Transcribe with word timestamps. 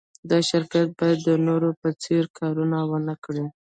دا 0.29 0.37
شرکت 0.49 0.87
باید 0.99 1.19
د 1.27 1.29
نورو 1.47 1.69
په 1.81 1.87
څېر 2.03 2.23
کارونه 2.39 2.77
و 2.89 2.91
نهکړي 3.07 3.45